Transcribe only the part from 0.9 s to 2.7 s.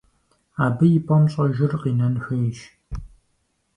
и пӀэм щӀэжыр къинэн хуейщ.